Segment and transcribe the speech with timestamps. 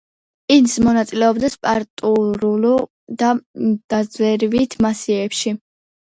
[0.53, 2.73] ის მონაწილეობდა საპატრულო
[3.21, 3.31] და
[3.97, 5.57] დაზვერვით მისიებში.